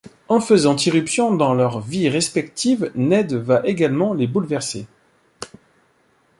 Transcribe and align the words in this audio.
En 0.29 0.39
faisant 0.39 0.75
irruption 0.77 1.35
dans 1.35 1.53
leurs 1.53 1.79
vies 1.79 2.09
respectives, 2.09 2.91
Ned 2.95 3.33
va 3.35 3.61
également 3.65 4.15
les 4.15 4.25
bouleverser. 4.25 4.87